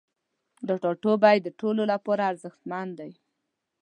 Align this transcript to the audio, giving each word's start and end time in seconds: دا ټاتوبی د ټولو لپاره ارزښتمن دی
دا 0.67 0.75
ټاتوبی 0.83 1.37
د 1.41 1.47
ټولو 1.59 1.81
لپاره 1.91 2.21
ارزښتمن 2.31 2.87
دی 2.99 3.11